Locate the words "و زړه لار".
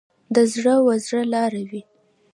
0.85-1.53